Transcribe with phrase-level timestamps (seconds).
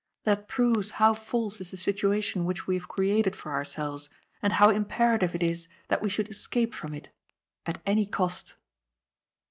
[0.23, 4.09] That proves how false is the situation we have created for ourselves,
[4.41, 7.09] and how imperative it is that we should escape from it.
[7.67, 8.55] At any cost."